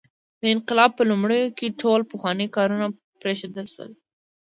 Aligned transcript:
د 0.41 0.43
انقلاب 0.53 0.91
په 0.95 1.03
لومړیو 1.11 1.55
کې 1.57 1.75
ټول 1.81 2.01
پخواني 2.11 2.47
کارونه 2.55 2.85
پرېښودل 3.21 3.65
شول. 3.73 3.91